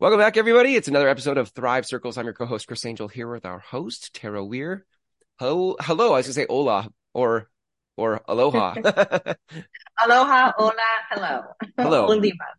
[0.00, 0.76] Welcome back, everybody.
[0.76, 2.16] It's another episode of Thrive Circles.
[2.16, 4.86] I'm your co-host, Chris Angel, here with our host, Tara Wear.
[5.38, 6.14] Hello, hello.
[6.14, 7.50] I was gonna say hola or
[7.98, 8.76] or aloha.
[10.02, 10.72] Aloha, hola,
[11.10, 11.42] hello.
[11.76, 12.04] Hello.
[12.06, 12.56] All of the above.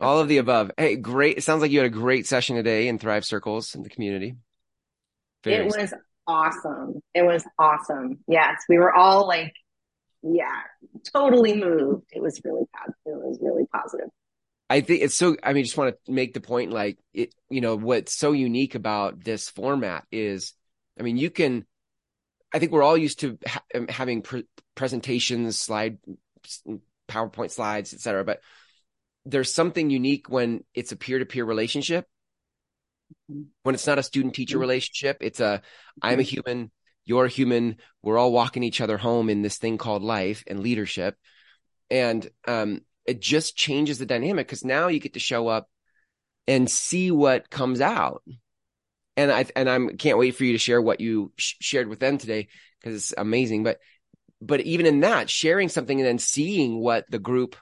[0.00, 0.72] All of the above.
[0.76, 1.38] Hey, great.
[1.38, 4.34] It sounds like you had a great session today in Thrive Circles in the community.
[5.44, 5.94] Very It was
[6.26, 7.00] awesome.
[7.14, 8.18] It was awesome.
[8.26, 9.54] Yes, we were all like,
[10.24, 10.62] yeah,
[11.12, 12.06] totally moved.
[12.10, 12.96] It was really positive.
[13.06, 14.08] It was really positive.
[14.70, 15.36] I think it's so.
[15.42, 17.34] I mean, just want to make the point, like it.
[17.50, 20.54] You know, what's so unique about this format is,
[20.98, 21.66] I mean, you can.
[22.54, 25.98] I think we're all used to ha- um, having pre- presentations, slide,
[27.08, 28.24] PowerPoint slides, etc.
[28.24, 28.40] But
[29.24, 32.06] there's something unique when it's a peer-to-peer relationship.
[33.62, 34.60] When it's not a student-teacher Mhm.
[34.60, 35.62] relationship, it's a
[36.00, 36.70] I'm a human,
[37.04, 37.76] you're a human.
[38.02, 41.16] We're all walking each other home in this thing called life and leadership,
[41.90, 45.68] and um, it just changes the dynamic because now you get to show up
[46.46, 48.22] and see what comes out.
[49.16, 52.00] And I and I'm can't wait for you to share what you sh- shared with
[52.00, 52.48] them today
[52.80, 53.64] because it's amazing.
[53.64, 53.78] But
[54.40, 57.56] but even in that, sharing something and then seeing what the group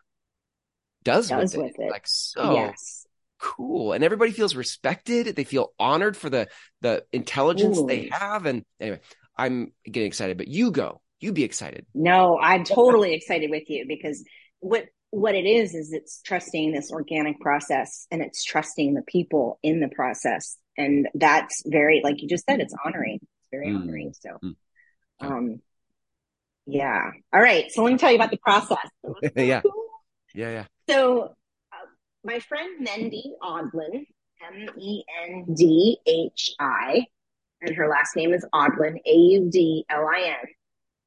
[1.05, 1.91] does, Does with, with it, it.
[1.91, 3.07] like so yes.
[3.41, 5.35] cool, and everybody feels respected.
[5.35, 6.49] They feel honored for the
[6.81, 8.47] the intelligence they have.
[8.47, 9.01] And anyway,
[9.37, 10.39] I'm getting excited.
[10.39, 11.87] But you go, you be excited.
[11.95, 14.25] No, I'm totally excited with you because
[14.61, 19.59] what what it is is it's trusting this organic process and it's trusting the people
[19.63, 20.57] in the process.
[20.77, 23.19] And that's very, like you just said, it's honoring.
[23.23, 23.81] It's very Mm.
[23.81, 24.13] honoring.
[24.21, 24.57] So Mm.
[25.21, 25.63] Um
[26.67, 27.13] yeah.
[27.33, 27.71] All right.
[27.73, 28.77] So let me tell you about the process.
[29.35, 29.63] yeah,
[30.35, 30.65] yeah, yeah.
[30.89, 31.23] So,
[31.73, 31.87] uh,
[32.25, 34.05] my friend Mindy Audlin,
[34.47, 37.07] M E N D H I,
[37.63, 40.49] and her last name is Audlin, A U D L I N,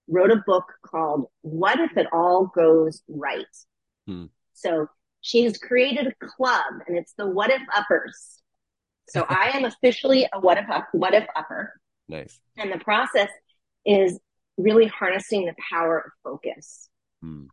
[0.07, 3.45] wrote a book called What If It All Goes Right?
[4.11, 4.25] Hmm.
[4.53, 4.87] So,
[5.21, 8.41] she has created a club, and it's the What If Uppers.
[9.09, 11.73] So, I am officially a What If, up, what if Upper.
[12.09, 12.39] Nice.
[12.57, 13.29] And the process
[13.85, 14.19] is
[14.57, 16.89] really harnessing the power of focus
[17.23, 17.49] Mm.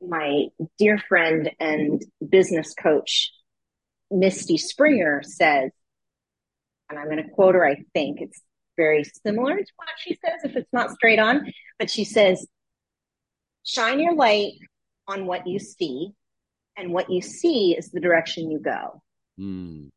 [0.00, 3.30] my dear friend and business coach,
[4.10, 5.70] Misty Springer, says,
[6.90, 8.40] and I'm going to quote her, I think it's
[8.76, 12.44] very similar to what she says, if it's not straight on, but she says,
[13.62, 14.54] shine your light
[15.06, 16.12] on what you see,
[16.76, 19.02] and what you see is the direction you go.
[19.38, 19.90] Mm.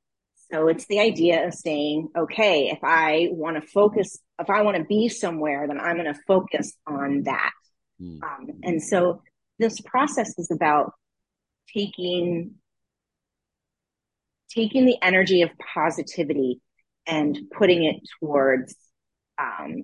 [0.51, 4.77] So it's the idea of saying, okay, if I want to focus, if I want
[4.77, 7.51] to be somewhere, then I'm going to focus on that.
[8.01, 8.23] Mm.
[8.23, 9.21] Um, and so
[9.59, 10.93] this process is about
[11.73, 12.55] taking
[14.49, 16.61] taking the energy of positivity
[17.05, 18.75] and putting it towards
[19.37, 19.83] um,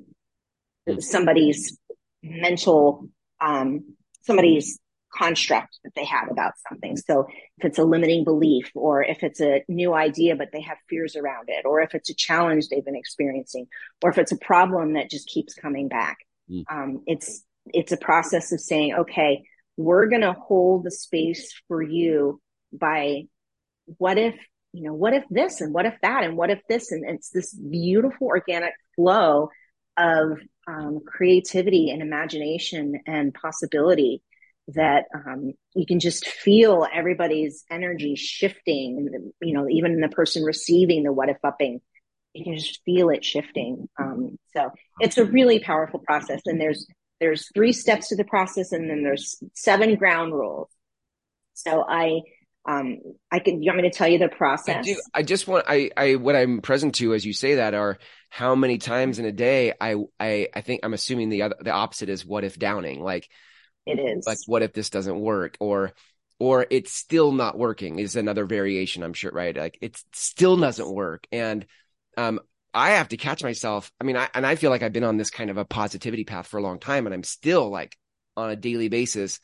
[0.99, 1.77] somebody's
[2.21, 3.09] mental
[3.41, 4.79] um, somebody's
[5.17, 6.97] construct that they have about something.
[6.97, 10.77] So if it's a limiting belief or if it's a new idea but they have
[10.89, 13.67] fears around it or if it's a challenge they've been experiencing
[14.01, 16.17] or if it's a problem that just keeps coming back
[16.51, 16.63] Mm.
[16.69, 19.43] um, it's it's a process of saying okay
[19.77, 22.41] we're going to hold the space for you
[22.73, 23.23] by
[23.97, 24.35] what if
[24.73, 26.91] you know what if this and what if that and what if this?
[26.91, 29.49] And it's this beautiful organic flow
[29.97, 34.21] of um, creativity and imagination and possibility
[34.69, 41.03] that um, you can just feel everybody's energy shifting you know even the person receiving
[41.03, 41.81] the what if upping
[42.33, 46.87] you can just feel it shifting um, so it's a really powerful process and there's
[47.19, 50.69] there's three steps to the process and then there's seven ground rules
[51.53, 52.21] so i
[52.65, 52.99] um
[53.31, 54.95] i can you want me to tell you the I process do.
[55.13, 55.65] I just want.
[55.67, 55.91] I.
[55.97, 56.15] I.
[56.15, 57.97] What I'm present to as you say that are
[58.29, 59.73] how many times in a day.
[59.81, 59.97] I.
[60.17, 60.47] I.
[60.53, 61.55] I think I'm assuming the other.
[61.59, 63.03] The opposite is what if downing.
[63.03, 63.27] Like.
[63.85, 65.93] It is Like what if this doesn't work or.
[66.39, 69.01] Or it's still not working is another variation.
[69.03, 69.55] I'm sure, right?
[69.55, 71.65] Like it still doesn't work, and
[72.17, 72.41] um,
[72.73, 73.91] I have to catch myself.
[74.01, 76.25] I mean, I and I feel like I've been on this kind of a positivity
[76.25, 77.95] path for a long time, and I'm still like
[78.35, 79.39] on a daily basis,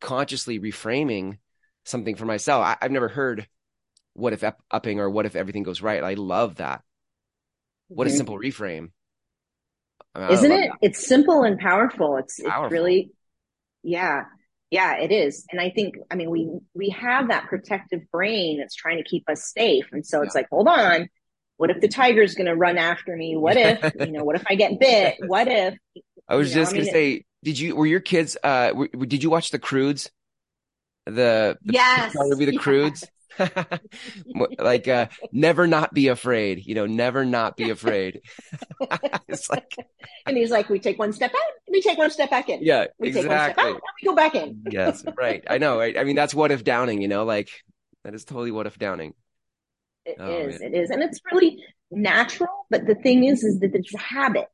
[0.00, 1.38] consciously reframing
[1.84, 2.64] something for myself.
[2.64, 3.48] I, I've never heard
[4.14, 6.04] what if upping or what if everything goes right.
[6.04, 6.82] I love that.
[7.94, 8.16] What a Mhm.
[8.16, 8.90] simple reframe.
[10.14, 10.78] I mean, isn't it that.
[10.80, 12.64] it's simple and powerful it's Powerful.
[12.68, 13.10] it's really
[13.82, 14.24] yeah
[14.70, 18.74] yeah it is and i think i mean we we have that protective brain that's
[18.74, 21.08] trying to keep us safe and so it's like hold on
[21.56, 24.44] what if the tiger's going to run after me what if you know what if
[24.48, 25.74] i get bit what if
[26.30, 28.36] I was you know, just I gonna say, did you were your kids?
[28.42, 30.10] Uh, were, did you watch the Croods?
[31.06, 32.62] The, the yes movie, the yes.
[32.62, 33.04] Croods.
[34.58, 36.66] Like uh, never not be afraid.
[36.66, 38.20] You know, never not be afraid.
[39.28, 39.74] it's like
[40.26, 42.86] and he's like we take one step out we take one step back in yeah,
[42.98, 43.64] we take one step exactly.
[43.64, 45.44] out and we go back in yes, right.
[45.48, 45.78] I know.
[45.78, 45.96] Right?
[45.96, 47.00] I mean, that's what if downing.
[47.00, 47.50] You know, like
[48.04, 49.14] that is totally what if downing.
[50.04, 50.60] It oh, is.
[50.60, 52.66] It is, and it's really natural.
[52.70, 54.48] But the thing is, is that it's a habit.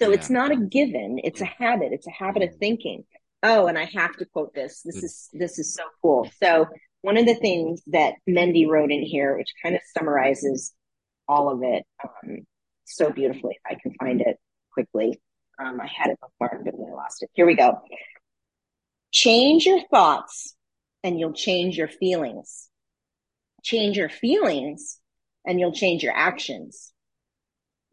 [0.00, 0.14] So yeah.
[0.14, 1.20] it's not a given.
[1.22, 1.62] It's a mm-hmm.
[1.62, 1.92] habit.
[1.92, 2.58] It's a habit of mm-hmm.
[2.58, 3.04] thinking.
[3.42, 4.82] Oh, and I have to quote this.
[4.84, 5.04] This mm.
[5.04, 6.28] is this is so cool.
[6.42, 6.66] So
[7.02, 10.74] one of the things that Mindy wrote in here, which kind of summarizes
[11.28, 12.38] all of it um,
[12.84, 14.36] so beautifully, if I can find it
[14.72, 15.20] quickly.
[15.58, 17.30] Um, I had it before, but I lost it.
[17.34, 17.80] Here we go.
[19.12, 20.54] Change your thoughts
[21.02, 22.68] and you'll change your feelings.
[23.62, 24.98] Change your feelings
[25.44, 26.92] and you'll change your actions.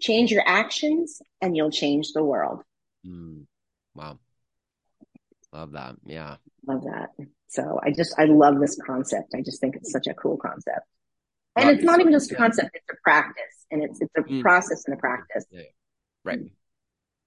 [0.01, 2.61] Change your actions and you'll change the world.
[3.05, 3.45] Mm,
[3.95, 4.19] wow.
[5.55, 5.95] Love that.
[6.05, 6.35] Yeah.
[6.67, 7.11] Love that.
[7.47, 9.33] So I just, I love this concept.
[9.33, 10.85] I just think it's such a cool concept.
[11.55, 14.41] And it's not even just a concept, it's a practice and it's, it's a mm.
[14.41, 15.45] process and a practice.
[15.49, 15.61] Yeah.
[16.25, 16.39] Right.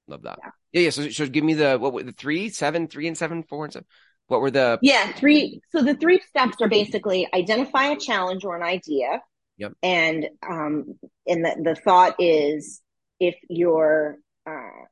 [0.07, 0.39] Love that.
[0.43, 0.51] Yeah.
[0.73, 0.81] Yeah.
[0.83, 0.91] yeah.
[0.91, 3.73] So, so give me the, what were the three, seven, three and seven, four and
[3.73, 3.87] seven.
[4.27, 4.79] What were the?
[4.83, 5.11] Yeah.
[5.13, 5.63] Three.
[5.71, 9.23] So the three steps are basically identify a challenge or an idea.
[9.57, 9.73] Yep.
[9.83, 12.83] And, um, and the, the thought is
[13.19, 14.85] if you're, uh,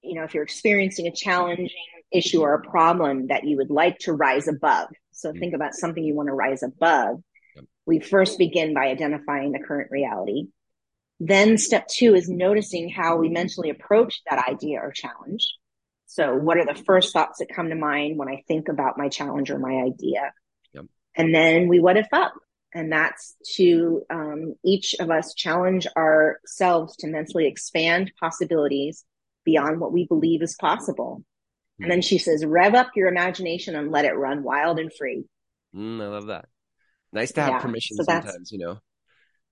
[0.00, 1.68] you know, if you're experiencing a challenging
[2.12, 4.88] issue or a problem that you would like to rise above.
[5.12, 5.38] So mm-hmm.
[5.38, 7.22] think about something you want to rise above.
[7.56, 7.64] Yep.
[7.86, 10.48] We first begin by identifying the current reality.
[11.20, 15.46] Then step two is noticing how we mentally approach that idea or challenge.
[16.06, 19.08] So what are the first thoughts that come to mind when I think about my
[19.08, 20.32] challenge or my idea?
[20.72, 20.86] Yep.
[21.16, 22.34] And then we what if up.
[22.74, 29.04] And that's to um, each of us challenge ourselves to mentally expand possibilities
[29.44, 31.22] beyond what we believe is possible.
[31.80, 35.24] And then she says, rev up your imagination and let it run wild and free.
[35.74, 36.46] Mm, I love that.
[37.12, 38.78] Nice to have yeah, permission so sometimes, you know.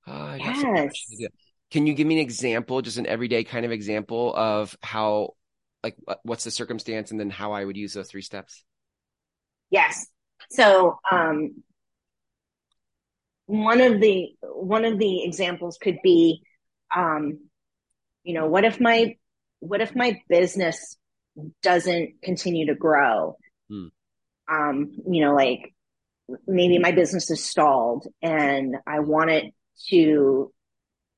[0.07, 1.29] Oh, yes.
[1.71, 5.35] Can you give me an example, just an everyday kind of example of how,
[5.83, 8.65] like, what's the circumstance, and then how I would use those three steps?
[9.71, 10.07] Yes.
[10.51, 11.63] So, um,
[13.47, 16.43] one of the one of the examples could be,
[16.95, 17.41] um,
[18.23, 19.17] you know, what if my
[19.61, 20.97] what if my business
[21.62, 23.37] doesn't continue to grow?
[23.69, 23.87] Hmm.
[24.50, 25.75] Um, you know, like
[26.46, 29.55] maybe my business is stalled and I want it
[29.90, 30.52] to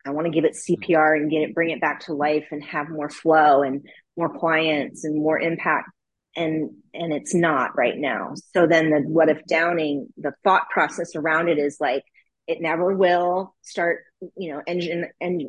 [0.07, 2.63] I want to give it CPR and get it, bring it back to life and
[2.65, 5.89] have more flow and more clients and more impact.
[6.37, 8.35] And, and it's not right now.
[8.53, 12.03] So then the what if downing, the thought process around it is like,
[12.47, 14.01] it never will start,
[14.37, 15.45] you know, engine and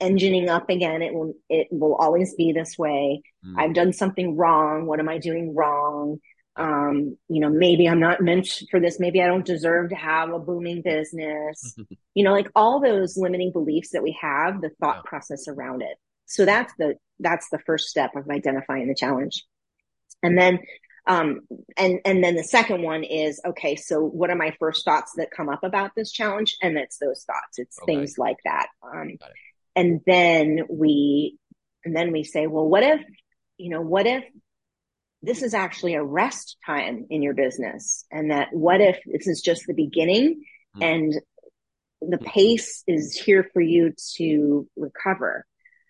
[0.00, 1.02] engineing up again.
[1.02, 3.22] It will, it will always be this way.
[3.44, 3.54] Mm.
[3.58, 4.86] I've done something wrong.
[4.86, 6.18] What am I doing wrong?
[6.58, 8.98] um, you know, maybe I'm not meant for this.
[8.98, 11.76] Maybe I don't deserve to have a booming business.
[12.14, 15.08] you know, like all those limiting beliefs that we have, the thought yeah.
[15.08, 15.96] process around it.
[16.26, 19.44] So that's the, that's the first step of identifying the challenge.
[20.22, 20.58] And then,
[21.06, 21.42] um,
[21.76, 25.30] and, and then the second one is, okay, so what are my first thoughts that
[25.30, 26.56] come up about this challenge?
[26.60, 27.58] And it's those thoughts.
[27.58, 27.94] It's okay.
[27.94, 28.66] things like that.
[28.82, 29.16] Um,
[29.78, 31.38] and then we,
[31.84, 33.00] and then we say, well, what if,
[33.58, 34.24] you know, what if
[35.22, 39.40] this is actually a rest time in your business and that what if this is
[39.40, 40.42] just the beginning
[40.76, 40.84] mm.
[40.84, 41.14] and
[42.00, 45.44] the pace is here for you to recover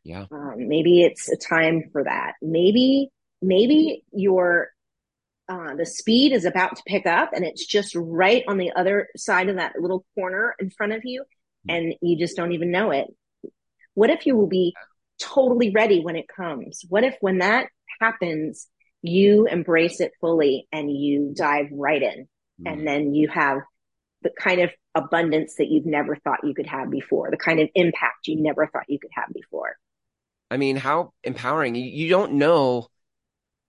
[0.04, 3.10] yeah um, maybe it's a time for that maybe
[3.42, 4.68] maybe your
[5.50, 9.08] uh, the speed is about to pick up and it's just right on the other
[9.16, 11.22] side of that little corner in front of you
[11.68, 11.76] mm.
[11.76, 13.08] and you just don't even know it
[13.98, 14.74] what if you will be
[15.20, 17.68] totally ready when it comes what if when that
[18.00, 18.68] happens
[19.02, 22.28] you embrace it fully and you dive right in.
[22.60, 22.72] Mm.
[22.72, 23.60] And then you have
[24.22, 27.68] the kind of abundance that you've never thought you could have before, the kind of
[27.74, 29.76] impact you never thought you could have before.
[30.50, 31.74] I mean, how empowering.
[31.74, 32.88] You don't know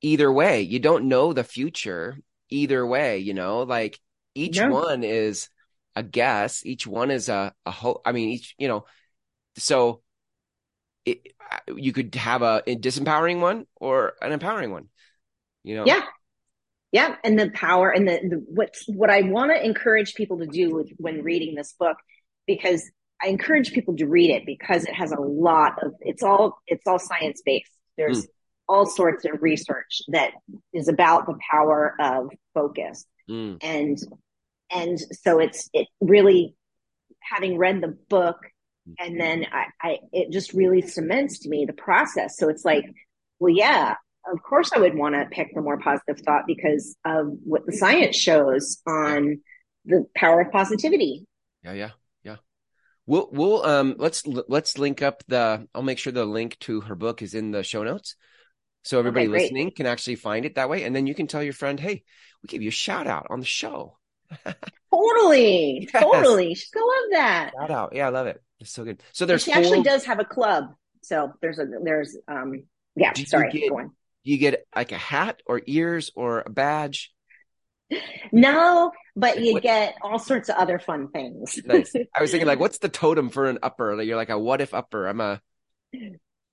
[0.02, 0.62] either way.
[0.62, 2.18] You don't know the future
[2.50, 4.00] either way, you know, like
[4.34, 4.70] each no.
[4.70, 5.50] one is
[5.96, 6.66] a guess.
[6.66, 8.02] Each one is a, a hope.
[8.06, 8.86] I mean, each, you know,
[9.58, 10.02] so
[11.06, 11.28] it,
[11.76, 14.90] you could have a, a disempowering one or an empowering one
[15.64, 15.86] you know?
[15.86, 16.02] Yeah.
[16.92, 17.16] Yeah.
[17.24, 20.74] And the power and the, the what what i want to encourage people to do
[20.74, 21.98] with, when reading this book
[22.48, 22.90] because
[23.22, 26.86] i encourage people to read it because it has a lot of it's all it's
[26.88, 27.72] all science based.
[27.98, 28.30] There's mm.
[28.68, 30.32] all sorts of research that
[30.74, 33.06] is about the power of focus.
[33.30, 33.58] Mm.
[33.62, 33.98] and
[34.72, 36.56] and so it's it really
[37.22, 38.38] having read the book
[38.98, 42.86] and then I, I it just really cements to me the process so it's like
[43.40, 43.96] well yeah
[44.32, 47.74] of course I would want to pick the more positive thought because of what the
[47.74, 49.40] science shows on
[49.86, 51.26] the power of positivity.
[51.64, 51.90] Yeah, yeah,
[52.24, 52.36] yeah.
[53.06, 56.96] We'll we'll um let's let's link up the I'll make sure the link to her
[56.96, 58.16] book is in the show notes.
[58.84, 60.84] So everybody okay, listening can actually find it that way.
[60.84, 62.04] And then you can tell your friend, hey,
[62.42, 63.98] we gave you a shout out on the show.
[64.94, 66.04] totally, Yes.
[66.04, 66.54] totally.
[66.56, 67.52] She's gonna love that.
[67.60, 67.96] Shout out.
[67.96, 68.42] Yeah, I love it.
[68.60, 69.02] It's so good.
[69.14, 69.62] So And there's she four.
[69.62, 70.74] actually does have a club.
[71.02, 72.64] So there's a there's um
[72.96, 73.92] yeah, Do sorry, get- go on.
[74.24, 77.14] you get like a hat or ears or a badge.
[78.32, 81.60] No, but you What- get all sorts of other fun things.
[81.66, 81.94] Nice.
[82.16, 83.96] I was thinking like, what's the totem for an upper?
[83.96, 85.08] Like you're like a what if upper?
[85.08, 85.42] I'm a.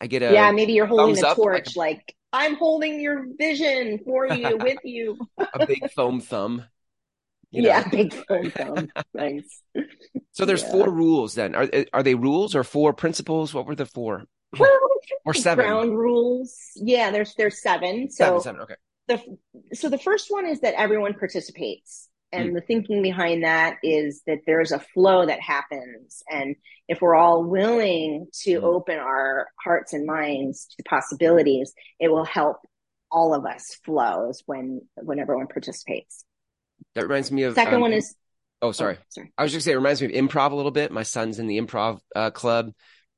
[0.00, 0.32] I get a.
[0.32, 4.56] yeah, maybe you're holding a up, like torch, like, I'm holding your vision for you,
[4.58, 5.18] with you.
[5.38, 6.64] a big foam thumb.
[7.56, 7.68] You know?
[7.68, 9.62] yeah, big phone nice.
[10.32, 10.72] So there's Yeah.
[10.72, 11.54] four rules then.
[11.54, 13.54] Are are they rules or four principles?
[13.54, 14.24] What were the four?
[14.58, 14.70] Well,
[15.24, 15.64] Or seven?
[15.64, 16.54] ground rules.
[16.76, 18.10] Yeah, there's there's seven.
[18.10, 18.60] So Seven, seven.
[18.62, 18.74] Okay.
[19.08, 19.18] the
[19.74, 22.54] so the first one is that everyone participates and Hmm.
[22.56, 26.56] the thinking behind that is that there's a flow that happens and
[26.88, 28.64] if we're all willing to Hmm.
[28.64, 32.58] open our hearts and minds to possibilities it will help
[33.12, 36.24] all of us flows when when everyone participates
[36.96, 37.54] That reminds me of.
[37.54, 38.16] second um, one is
[38.62, 38.96] Oh, sorry.
[38.98, 40.90] oh, sorry I was just gonna say it reminds me of improv a little bit.
[40.90, 42.72] My son's in the improv uh, club,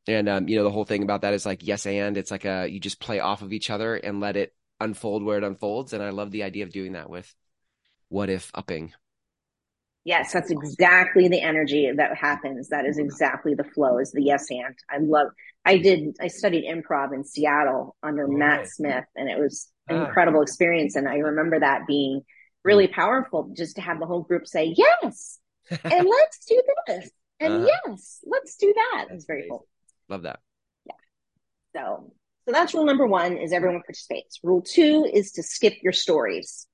[0.06, 2.44] and um, you know the whole thing about that is like yes and it's like
[2.44, 5.92] a you just play off of each other and let it unfold where it unfolds.
[5.94, 7.32] And I love the idea of doing that with
[8.10, 8.92] what if upping.
[10.04, 14.46] yes that's exactly the energy that happens that is exactly the flow is the yes
[14.50, 15.28] and i love
[15.66, 19.96] i did i studied improv in seattle under Oh, matt smith and it was an
[19.98, 20.06] Ah.
[20.06, 22.22] incredible experience and i remember that being
[22.68, 25.38] really powerful just to have the whole group say yes
[25.70, 27.10] and let's do this
[27.40, 27.68] and Uh-huh.
[27.86, 29.50] yes let's do that That's it's very amazing.
[29.50, 29.66] cool
[30.08, 30.40] Love that.
[30.86, 31.00] Yeah.
[31.76, 31.82] So
[32.46, 36.66] so that's rule number one is everyone participates rule two is to skip your stories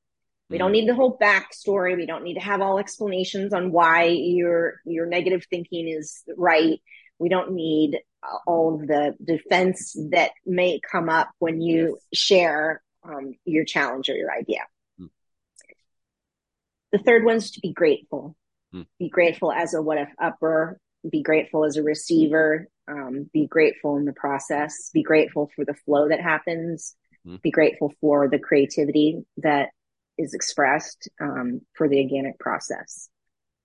[0.51, 0.79] we don't Mm.
[0.79, 1.97] need the whole backstory.
[1.97, 6.79] We don't need to have all explanations on why your your negative thinking is right.
[7.19, 7.91] We don't need
[8.23, 14.11] uh, all of the defense that may come up when you share um, your challenge
[14.11, 14.63] or your idea.
[16.95, 18.37] The third one is to be grateful.
[18.73, 18.83] Hmm.
[19.01, 20.79] Be grateful as a what if upper.
[21.11, 22.69] Be grateful as a receiver.
[22.87, 24.91] Um, be grateful in the process.
[24.95, 26.95] Be grateful for the flow that happens.
[27.27, 27.37] Hmm.
[27.43, 29.71] Be grateful for the creativity that
[30.19, 33.09] is expressed um, for the organic process.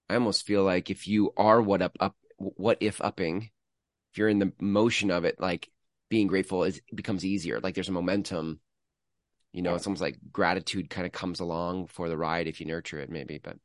[0.09, 3.51] I almost feel like if you are what up up what if upping,
[4.11, 5.69] if you're in the motion of it, like
[6.09, 7.59] being grateful is becomes easier.
[7.59, 8.59] Like there's a momentum.
[9.53, 9.75] You know, Yeah.
[9.77, 13.09] it's almost like gratitude kind of comes along for the ride if you nurture it,
[13.09, 13.39] maybe.
[13.39, 13.57] But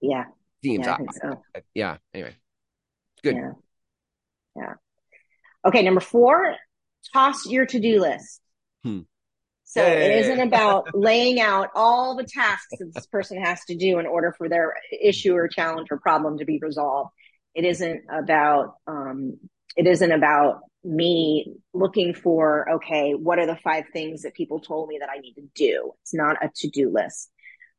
[0.00, 0.24] Yeah,
[0.64, 0.98] seems yeah, I odd.
[0.98, 1.42] think so.
[1.74, 1.96] yeah.
[2.12, 2.34] Anyway,
[3.22, 3.36] good.
[3.36, 3.52] Yeah,
[4.56, 4.74] yeah.
[5.64, 6.56] Okay, number four,
[7.12, 8.40] toss your to-do list.
[8.82, 9.00] Hmm.
[9.64, 10.18] So it Yay.
[10.20, 14.32] isn't about laying out all the tasks that this person has to do in order
[14.38, 17.10] for their issue or challenge or problem to be resolved.
[17.54, 19.38] It isn't about um,
[19.76, 24.88] it isn't about me looking for okay, what are the five things that people told
[24.88, 25.92] me that I need to do?
[26.02, 27.30] It's not a to-do list.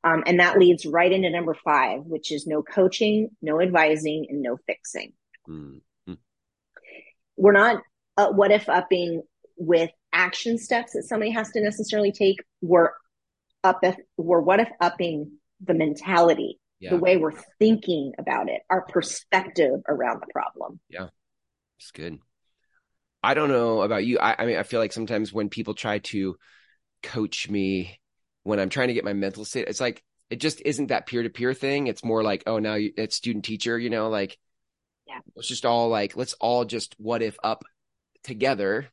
[0.03, 4.41] Um, and that leads right into number five, which is no coaching, no advising, and
[4.41, 5.13] no fixing
[5.49, 5.81] Mm.
[7.37, 7.81] we're not
[8.17, 9.23] uh, what if upping
[9.55, 12.91] with action steps that somebody has to necessarily take we're
[13.63, 15.31] up if we're what if upping
[15.63, 21.07] the mentality Yeah, the way we're thinking about it our perspective around the problem Yeah,
[21.79, 22.19] it's good.
[23.23, 24.19] I don't know about you.
[24.19, 26.37] I, I mean, I feel like sometimes when people try to
[27.03, 27.99] coach me
[28.43, 31.23] when I'm trying to get my mental state, it's like it just isn't that peer
[31.23, 31.87] to peer thing.
[31.87, 34.37] It's more like, oh, now you, it's student teacher, you know, like
[35.07, 35.19] Yeah.
[35.35, 37.63] it's just all like, let's all just what if up
[38.23, 38.87] together.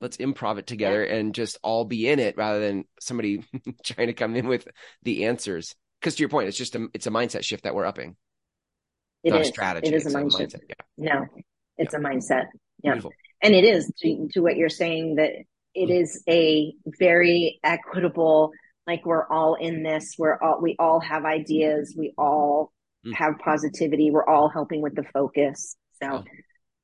[0.00, 3.44] Let's improv it together and just all be in it rather than somebody
[3.84, 4.66] trying to come in with
[5.02, 5.74] the answers.
[6.00, 8.16] Because to your point, it's just a it's a mindset shift that we're upping,
[9.22, 9.48] It not is.
[9.48, 9.88] a strategy.
[9.88, 11.26] it is a it's mindset Yeah, no
[11.76, 12.46] it's a mindset
[12.82, 13.12] yeah beautiful.
[13.42, 15.30] And it is to, to what you're saying that
[15.74, 18.50] it is a very equitable
[18.86, 23.14] like we're all in this we're all we all have ideas we all Mm.
[23.14, 26.22] have positivity we're all helping with the focus so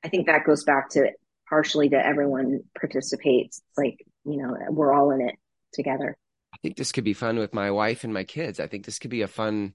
[0.03, 1.11] i think that goes back to
[1.47, 5.35] partially to everyone participates it's like you know we're all in it
[5.75, 6.17] together
[6.55, 8.61] I think this could be fun with my wife and my kids.
[8.61, 9.75] I think this could be a fun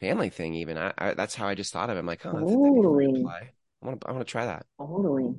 [0.00, 0.54] family thing.
[0.54, 2.00] Even I, I that's how I just thought of it.
[2.00, 3.24] I'm like, oh, that's, that'd be fun to Totally.
[3.26, 4.64] I want to I want to try that.
[4.80, 5.34] Totally.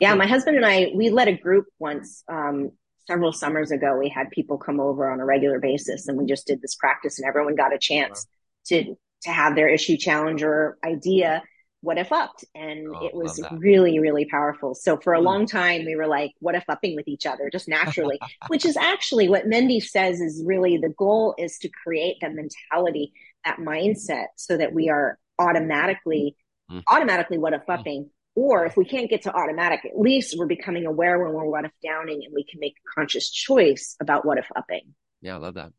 [0.00, 2.70] Yeah, my husband and I, we led a group once, um,
[3.06, 3.96] several summers ago.
[3.98, 7.18] We had people come over on a regular basis and we just did this practice
[7.18, 8.26] and everyone got a chance
[8.66, 11.42] to, to have their issue challenge or idea
[11.82, 12.46] what if upped?
[12.54, 14.74] And Oh, it was really really powerful.
[14.74, 15.24] So for a Mm.
[15.24, 17.50] long time we were like what if upping with each other?
[17.50, 22.16] Just naturally which is actually what Mindy says is really the goal is to create
[22.22, 23.12] that mentality
[23.44, 26.36] that mindset so that we are automatically
[26.70, 26.82] Mm.
[26.88, 30.86] automatically what if upping or if we can't get to automatic at least we're becoming
[30.86, 34.38] aware when we're what if downing and we can make a conscious choice about what
[34.38, 35.72] if upping Yeah, I love that.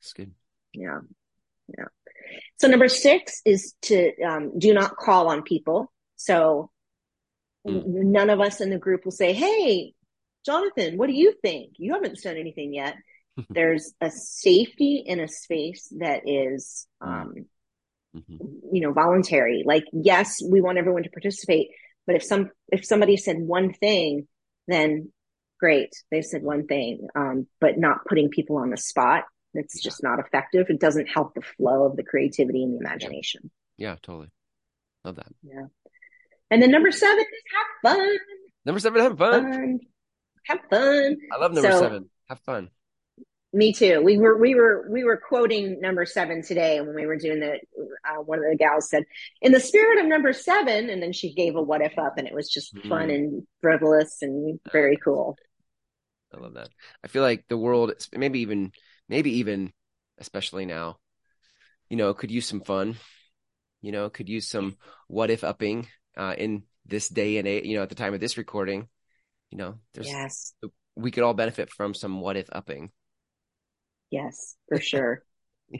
[0.00, 0.32] It's good.
[0.72, 1.00] yeah
[1.76, 1.86] Yeah.
[2.58, 5.92] So number six is to um, do not call on people.
[6.16, 6.70] So
[7.66, 7.84] mm.
[7.86, 9.94] none of us in the group will say, "Hey,
[10.44, 11.74] Jonathan, what do you think?
[11.76, 12.96] You haven't done anything yet."
[13.50, 17.46] There's a safety in a space that is, um,
[18.16, 18.36] mm-hmm.
[18.72, 19.62] you know, voluntary.
[19.64, 21.68] Like, yes, we want everyone to participate,
[22.08, 24.26] but if some if somebody said one thing,
[24.66, 25.12] then
[25.60, 29.24] great, they said one thing, um, but not putting people on the spot
[29.54, 30.66] it's just not effective.
[30.68, 33.50] It doesn't help the flow of the creativity and the imagination.
[33.76, 34.28] Yeah, yeah totally.
[35.04, 35.28] Love that.
[35.42, 35.66] Yeah.
[36.50, 37.26] And then number seven is
[37.84, 38.18] have fun.
[38.64, 39.52] Number seven, have fun.
[39.52, 39.80] fun.
[40.44, 41.16] Have fun.
[41.32, 42.10] I love number so, seven.
[42.28, 42.70] Have fun.
[43.52, 44.02] Me too.
[44.02, 47.58] We were we were we were quoting number seven today when we were doing the.
[48.06, 49.04] Uh, one of the gals said,
[49.40, 52.26] "In the spirit of number seven, and then she gave a what if up, and
[52.26, 52.86] it was just mm.
[52.88, 55.36] fun and frivolous and very cool.
[56.34, 56.68] I love that.
[57.02, 58.72] I feel like the world, maybe even
[59.08, 59.72] maybe even
[60.18, 60.98] especially now,
[61.88, 62.96] you know, could use some fun,
[63.80, 64.76] you know, could use some
[65.06, 65.86] what if upping
[66.16, 68.88] uh, in this day and age, you know, at the time of this recording,
[69.50, 70.52] you know, there's, yes,
[70.96, 72.90] we could all benefit from some what if upping.
[74.10, 75.22] Yes, for sure.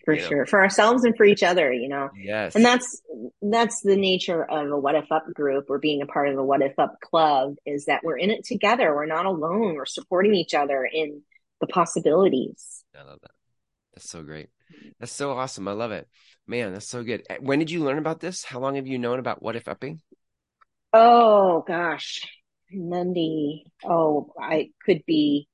[0.05, 0.45] for you sure know.
[0.45, 3.01] for ourselves and for each other you know yes and that's
[3.41, 6.45] that's the nature of a what if up group or being a part of a
[6.45, 10.35] what if up club is that we're in it together we're not alone we're supporting
[10.35, 11.23] each other in
[11.63, 13.31] the possibilities I love that.
[13.95, 14.49] That's so great.
[14.99, 15.69] That's so awesome.
[15.69, 16.09] I love it.
[16.47, 17.25] Man, that's so good.
[17.31, 18.45] Eh, when did you learn about this?
[18.45, 20.01] How long have you known about what if upping?
[20.93, 22.27] Oh gosh.
[22.71, 23.65] Monday.
[23.85, 25.49] Oh, I could be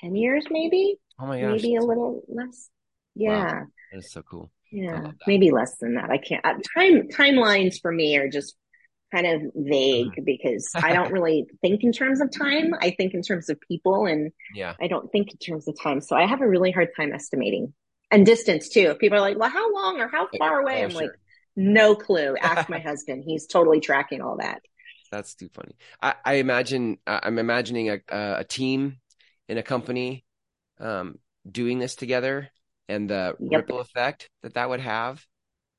[0.00, 0.96] 10 years maybe.
[1.18, 1.62] Oh my gosh.
[1.62, 2.70] Maybe a little less.
[3.14, 3.44] Yeah.
[3.44, 3.66] Wow.
[3.92, 4.50] That is so cool.
[4.70, 5.12] Yeah.
[5.26, 6.10] Maybe less than that.
[6.10, 6.44] I can't.
[6.44, 8.54] Uh, time timelines for me are just
[9.12, 10.22] kind of vague uh-huh.
[10.24, 12.74] because I don't really think in terms of time.
[12.80, 14.74] I think in terms of people and yeah.
[14.80, 16.00] I don't think in terms of time.
[16.00, 17.72] So I have a really hard time estimating
[18.10, 18.94] and distance too.
[18.94, 20.82] People are like, well, how long or how far away?
[20.82, 21.02] Oh, I'm sure.
[21.02, 21.10] like,
[21.56, 22.36] no clue.
[22.40, 23.24] Ask my husband.
[23.26, 24.62] He's totally tracking all that.
[25.10, 25.74] That's too funny.
[26.02, 28.98] I, I imagine, I'm imagining a, a team
[29.48, 30.26] in a company
[30.80, 31.18] um,
[31.50, 32.50] doing this together
[32.88, 33.60] and the yep.
[33.60, 35.24] ripple effect that that would have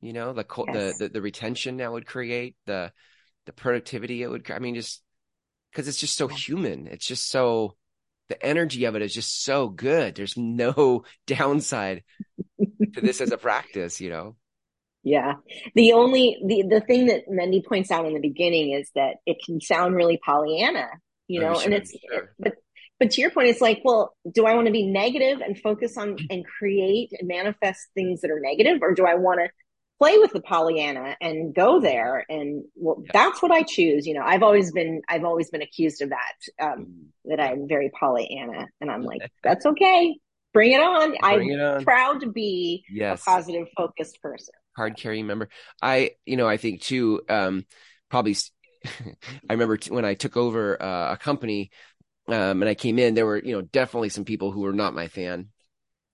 [0.02, 0.98] you know the, yes.
[0.98, 2.92] the the the retention that would create the
[3.46, 5.02] the productivity it would i mean just
[5.72, 7.76] because it's just so human it's just so
[8.30, 12.04] the energy of it is just so good there's no downside
[12.94, 14.36] to this as a practice you know
[15.04, 15.34] yeah
[15.76, 19.38] the only the the thing that Mindy points out in the beginning is that it
[19.46, 20.90] can sound really pollyanna
[21.28, 22.34] you know sure, and it's sure.
[22.38, 22.54] but
[23.00, 25.98] but to your point it's like well do i want to be negative and focus
[25.98, 29.50] on and create and manifest things that are negative or do i want to
[30.00, 32.26] play with the Pollyanna and go there.
[32.30, 33.12] And well, yeah.
[33.14, 34.08] that's what I choose.
[34.08, 37.30] You know, I've always been, I've always been accused of that, um, mm-hmm.
[37.30, 40.18] that I'm very Pollyanna and I'm like, that's okay.
[40.54, 41.10] Bring it on.
[41.10, 41.84] Bring I'm it on.
[41.84, 43.22] proud to be yes.
[43.22, 44.54] a positive focused person.
[44.76, 45.50] hard carrying member.
[45.82, 47.66] I, you know, I think too, um,
[48.10, 48.36] probably
[48.86, 51.72] I remember t- when I took over uh, a company,
[52.30, 54.94] um, and I came in, there were, you know, definitely some people who were not
[54.94, 55.50] my fan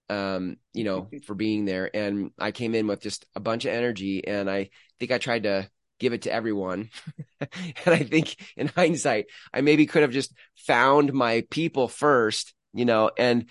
[0.09, 1.89] um, you know, for being there.
[1.93, 5.43] And I came in with just a bunch of energy and I think I tried
[5.43, 6.89] to give it to everyone.
[7.39, 7.49] and
[7.85, 13.09] I think in hindsight, I maybe could have just found my people first, you know,
[13.17, 13.45] and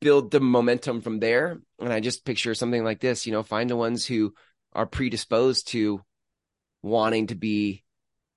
[0.00, 1.60] build the momentum from there.
[1.78, 4.34] And I just picture something like this, you know, find the ones who
[4.72, 6.02] are predisposed to
[6.82, 7.84] wanting to be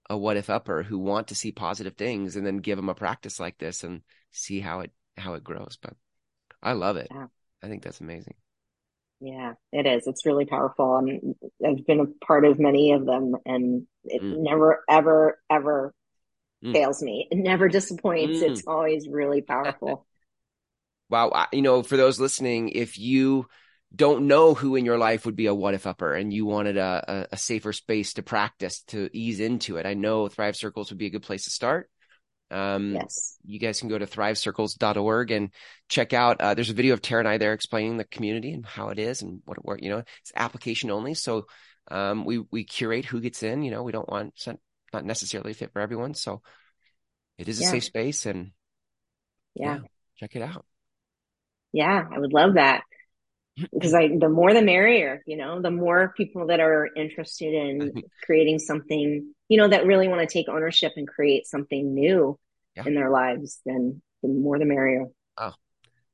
[0.10, 2.96] a what if upper who want to see positive things and then give them a
[2.96, 5.94] practice like this and see how it how it grows but
[6.62, 7.28] i love it yeah.
[7.66, 8.36] I think that's amazing.
[9.20, 10.06] Yeah, it is.
[10.06, 11.02] It's really powerful.
[11.02, 14.38] Mean, I've been a part of many of them, and it mm.
[14.38, 15.94] never, ever, ever
[16.64, 16.74] mm.
[16.74, 17.28] fails me.
[17.32, 18.40] It never disappoints.
[18.40, 18.52] Mm.
[18.52, 20.06] It's always really powerful.
[21.10, 21.48] wow.
[21.52, 23.48] You know, for those listening, if you
[23.94, 26.78] don't know who in your life would be a what if upper and you wanted
[26.78, 30.98] a, a, safer space to practice to ease into it, I know Thrive Circles would
[30.98, 31.90] be a good place to start.
[32.52, 33.38] Um, yes.
[33.46, 35.52] You guys can go to thrivecircles.org and
[35.90, 36.42] check out.
[36.42, 39.00] Uh, there's a video of Tara and I there explaining the community and how it
[39.00, 39.82] is and what it works.
[39.82, 41.14] You know, it's application only.
[41.14, 41.48] So
[41.90, 43.64] um, we we curate who gets in.
[43.64, 44.34] You know, we don't want
[44.94, 46.14] not necessarily fit for everyone.
[46.14, 46.42] So
[47.38, 47.72] it is a yeah.
[47.72, 48.52] safe space and
[49.56, 49.76] yeah.
[49.76, 49.80] yeah,
[50.18, 50.66] check it out.
[51.72, 52.84] Yeah, I would love that
[53.74, 55.24] because I the more the merrier.
[55.26, 60.08] You know, the more people that are interested in creating something you know, that really
[60.08, 62.38] want to take ownership and create something new
[62.76, 62.84] yeah.
[62.86, 65.06] in their lives, then the more the merrier.
[65.38, 65.54] Oh,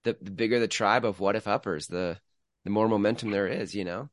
[0.04, 2.18] the, the bigger the tribe of what if uppers, the
[2.64, 4.10] the more momentum there is, you know.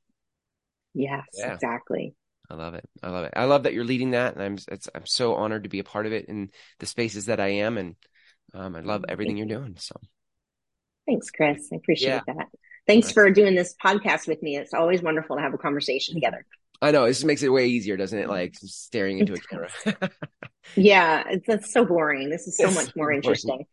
[0.95, 1.55] Yes, yeah.
[1.55, 2.15] exactly.
[2.51, 2.89] I love it.
[3.03, 3.35] I love it.
[3.37, 6.07] I love that you're leading that, and I'm I'm so honored to be a part
[6.07, 7.97] of it in the spaces that I am, and
[8.55, 9.77] um, I love everything you're doing.
[9.79, 9.97] So,
[11.07, 11.69] thanks, Chris.
[11.73, 12.35] I appreciate yeah.
[12.35, 12.47] that.
[12.89, 14.57] Thanks for doing this podcast with me.
[14.57, 16.45] It's always wonderful to have a conversation together.
[16.81, 18.29] I know this makes it way easier, doesn't it?
[18.29, 19.69] Like staring into a camera.
[20.75, 22.31] yeah, it's that's so boring.
[22.31, 23.67] This is so it's much more interesting.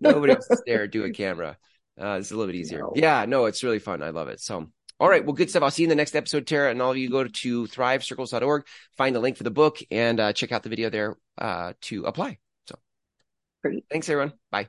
[0.00, 1.58] Nobody wants to stare do a camera.
[2.00, 2.78] Uh, it's a little bit easier.
[2.78, 2.92] No.
[2.96, 4.02] Yeah, no, it's really fun.
[4.02, 4.40] I love it.
[4.40, 4.66] So,
[4.98, 5.62] all right, well, good stuff.
[5.62, 6.70] I'll see you in the next episode, Tara.
[6.70, 8.64] And all of you go to thrivecircles.org,
[8.96, 12.06] find the link for the book, and uh, check out the video there uh, to
[12.06, 12.38] apply.
[12.66, 12.76] So,
[13.62, 13.84] Great.
[13.90, 14.32] thanks, everyone.
[14.50, 14.68] Bye.